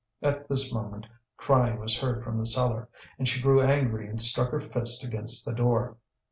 At 0.23 0.49
this 0.49 0.73
moment 0.73 1.05
crying 1.37 1.77
was 1.79 1.99
heard 1.99 2.23
from 2.23 2.39
the 2.39 2.45
cellar, 2.47 2.89
and 3.19 3.27
she 3.27 3.39
grew 3.39 3.61
angry 3.61 4.07
and 4.09 4.19
struck 4.19 4.49
her 4.49 4.59
fist 4.61 5.03
against 5.03 5.45
the 5.45 5.53
door. 5.53 5.95